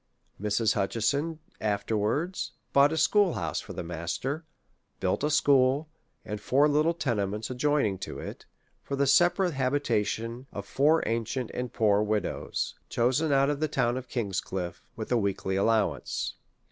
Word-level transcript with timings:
Mrs. 0.41 0.73
Hutcheson 0.73 1.37
afterwards 1.59 2.53
bought 2.73 2.91
a 2.91 2.97
school 2.97 3.33
house 3.33 3.61
for 3.61 3.73
the 3.73 3.83
master, 3.83 4.43
built 4.99 5.23
a 5.23 5.29
school, 5.29 5.89
and 6.25 6.41
four 6.41 6.67
little 6.67 6.95
tene 6.95 7.29
ments 7.29 7.51
adjoining 7.51 7.99
to 7.99 8.17
it, 8.17 8.47
for 8.81 8.95
the 8.95 9.05
separate 9.05 9.53
habitation 9.53 10.47
of 10.51 10.65
four 10.65 11.03
ancient 11.07 11.51
and 11.53 11.71
poor 11.71 12.01
widows, 12.01 12.73
chosen 12.89 13.31
out 13.31 13.51
of 13.51 13.59
the 13.59 13.67
town 13.67 13.95
of 13.95 14.09
King's 14.09 14.41
Cliffe, 14.41 14.81
with 14.95 15.11
a 15.11 15.17
weekly 15.17 15.55
allowance. 15.55 16.33